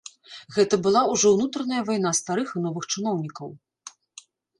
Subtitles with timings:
[0.55, 3.53] Гэта была ўжо ўнутраная вайна старых і новых чыноўнікаў.